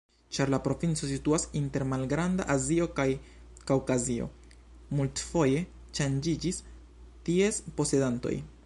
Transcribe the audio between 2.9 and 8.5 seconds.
kaj Kaŭkazio, multfoje ŝanĝiĝis ties posedantoj.